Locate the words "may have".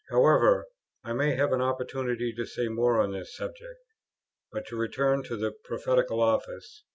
1.13-1.53